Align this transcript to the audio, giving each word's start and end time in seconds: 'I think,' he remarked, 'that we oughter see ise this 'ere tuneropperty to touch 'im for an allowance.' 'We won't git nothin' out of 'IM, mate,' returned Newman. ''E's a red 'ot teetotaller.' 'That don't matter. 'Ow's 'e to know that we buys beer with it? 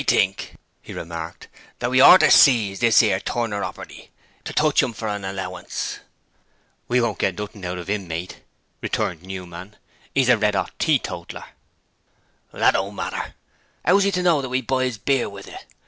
'I 0.01 0.05
think,' 0.05 0.55
he 0.81 0.93
remarked, 0.95 1.47
'that 1.77 1.91
we 1.91 2.01
oughter 2.01 2.31
see 2.31 2.71
ise 2.71 2.79
this 2.79 3.03
'ere 3.03 3.19
tuneropperty 3.19 4.09
to 4.45 4.51
touch 4.51 4.81
'im 4.81 4.93
for 4.93 5.07
an 5.07 5.23
allowance.' 5.23 5.99
'We 6.87 7.01
won't 7.01 7.19
git 7.19 7.37
nothin' 7.37 7.63
out 7.65 7.77
of 7.77 7.87
'IM, 7.87 8.07
mate,' 8.07 8.39
returned 8.81 9.21
Newman. 9.21 9.75
''E's 10.15 10.27
a 10.29 10.39
red 10.41 10.55
'ot 10.55 10.73
teetotaller.' 10.79 11.45
'That 12.51 12.71
don't 12.73 12.95
matter. 12.97 13.35
'Ow's 13.85 14.01
'e 14.03 14.09
to 14.13 14.23
know 14.25 14.41
that 14.41 14.49
we 14.49 14.61
buys 14.65 14.97
beer 14.97 15.29
with 15.29 15.45
it? 15.47 15.65